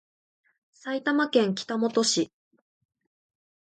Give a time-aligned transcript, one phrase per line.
[0.73, 2.31] 埼玉県北本市